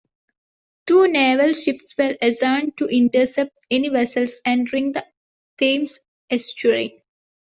Two 0.87 1.07
naval 1.07 1.53
ships 1.53 1.95
were 1.95 2.17
assigned 2.23 2.75
to 2.77 2.87
intercept 2.87 3.55
any 3.69 3.89
vessels 3.89 4.41
entering 4.47 4.93
the 4.93 5.05
Thames 5.59 5.99
estuary. 6.31 7.03